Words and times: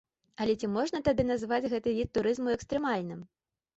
Але 0.43 0.53
ці 0.61 0.69
можна 0.77 1.01
тады 1.09 1.27
назваць 1.31 1.69
гэты 1.75 1.95
від 1.99 2.13
турызму 2.17 2.47
экстрэмальным? 2.57 3.21